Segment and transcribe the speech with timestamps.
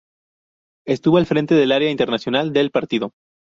[0.87, 3.11] Estuvo al frente del área internacional del partido.